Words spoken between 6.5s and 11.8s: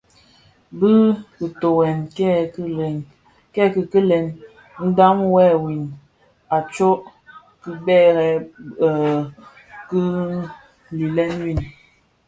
a tsok kibèrèn ki gilèn yin,